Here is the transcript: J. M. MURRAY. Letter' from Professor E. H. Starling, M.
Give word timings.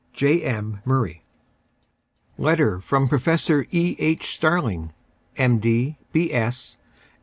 J. 0.13 0.41
M. 0.41 0.81
MURRAY. 0.83 1.21
Letter' 2.35 2.79
from 2.79 3.07
Professor 3.07 3.67
E. 3.69 3.95
H. 3.99 4.33
Starling, 4.33 4.93
M. 5.37 5.61